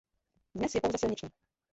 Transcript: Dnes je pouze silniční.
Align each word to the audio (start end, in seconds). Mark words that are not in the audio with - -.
Dnes 0.55 0.75
je 0.75 0.81
pouze 0.81 0.97
silniční. 0.97 1.29